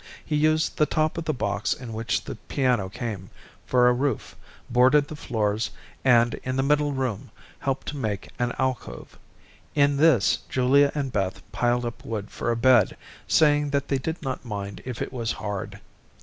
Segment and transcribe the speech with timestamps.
[0.25, 3.29] He used the top of the box in which the piano came
[3.67, 4.35] for a roof,
[4.67, 5.69] boarded the floors,
[6.03, 9.19] and, in the middle room, helped to make an alcove.
[9.75, 14.23] In this Julia and Beth piled up wood for a bed, saying that they did
[14.23, 15.79] not mind if it was hard.